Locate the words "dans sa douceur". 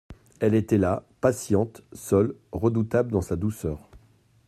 3.11-3.87